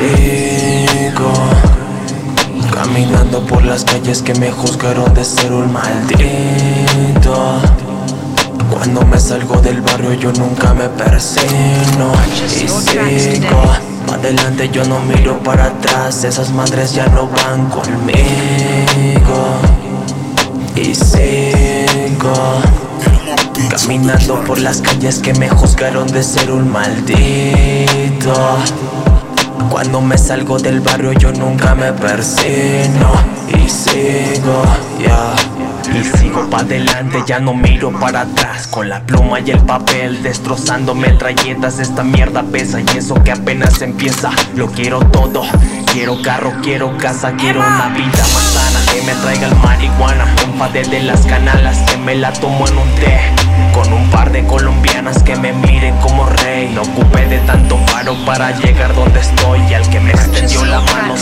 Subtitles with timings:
[0.00, 0.49] say
[3.30, 7.60] caminando por las calles que me juzgaron de ser un maldito.
[8.70, 12.12] Cuando me salgo del barrio yo nunca me persino.
[12.44, 13.62] Y sigo
[14.12, 18.20] adelante yo no miro para atrás esas madres ya no van conmigo.
[20.74, 22.32] Y sigo
[23.70, 28.34] caminando por las calles que me juzgaron de ser un maldito
[29.68, 33.12] cuando me salgo del barrio yo nunca me persino
[33.48, 34.62] y sigo,
[34.98, 35.34] ya.
[35.92, 38.68] Y sigo pa' adelante, ya no miro para atrás.
[38.68, 42.80] Con la pluma y el papel destrozando metralletas Esta mierda pesa.
[42.80, 45.42] Y eso que apenas empieza Lo quiero todo,
[45.92, 48.80] quiero carro, quiero casa Quiero una vida más sana.
[48.92, 52.88] Que me traiga el marihuana Un de las canalas que me la tomo en un
[52.96, 53.20] té.
[53.74, 56.70] Con un par de colombianas que me miren como rey.
[56.72, 59.39] No ocupé de tanto paro para llegar donde estoy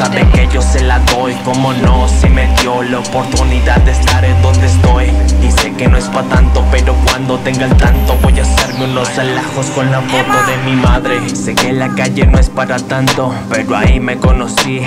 [0.00, 1.34] sabe que yo se la doy.
[1.44, 5.12] Como no, si me dio la oportunidad de estar en donde estoy.
[5.42, 8.84] Y sé que no es pa' tanto, pero cuando tenga el tanto Voy a hacerme
[8.84, 11.28] unos alajos con la foto de mi madre.
[11.34, 14.80] Sé que la calle no es para tanto, pero ahí me conocí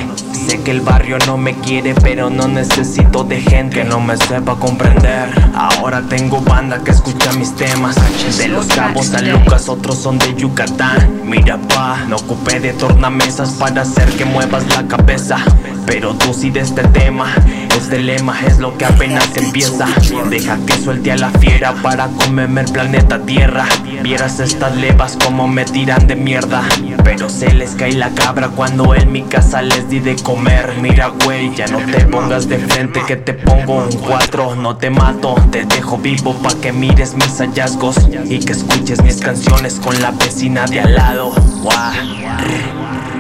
[0.48, 4.18] Sé que el barrio no me quiere, pero no necesito de gente que no me
[4.18, 5.30] sepa comprender.
[5.56, 7.96] Ahora tengo banda que escucha mis temas.
[8.38, 11.22] De los cabos a Lucas, otros son de Yucatán.
[11.26, 15.38] Mira pa, no ocupé de tornamesas para hacer que muevas la cabeza
[15.86, 17.34] Pero tú sí de este tema,
[17.76, 19.88] este lema es lo que apenas empieza.
[20.30, 23.66] Deja que suelte a la fiera para comerme el planeta Tierra.
[24.02, 26.64] Vieras estas levas como me tiran de mierda.
[27.04, 30.74] Pero se les cae la cabra cuando en mi casa les di de comer.
[30.82, 34.56] Mira güey, ya no te pongas de frente que te pongo un cuatro.
[34.56, 39.18] No te mato, te dejo vivo pa' que mires mis hallazgos Y que escuches mis
[39.18, 41.32] canciones con la vecina de al lado.
[41.62, 41.94] Guau.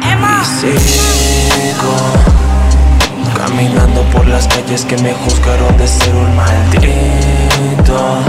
[0.03, 1.95] Y sigo
[3.35, 8.19] Caminando por las calles que me juzgaron de ser un maldito.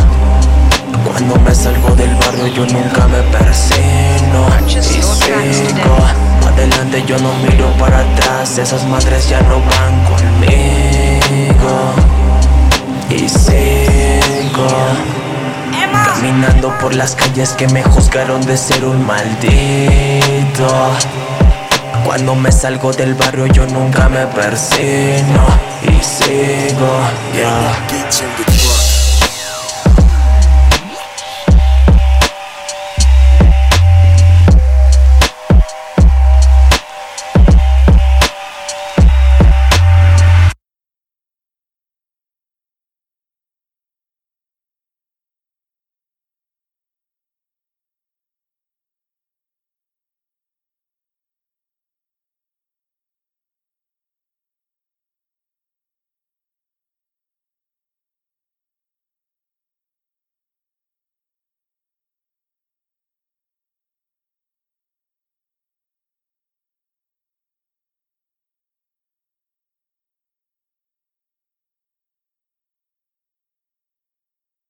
[1.05, 4.47] Cuando me salgo del barrio yo nunca me persino.
[4.69, 5.97] Y sigo
[6.47, 8.59] Adelante yo no miro para atrás.
[8.59, 11.95] Esas madres ya no van conmigo.
[13.11, 14.67] Y sigo
[16.05, 20.67] Caminando por las calles que me juzgaron de ser un maldito
[22.05, 25.47] cuando me salgo del barrio yo nunca me persino
[25.83, 26.99] y sigo,
[27.35, 27.84] yeah.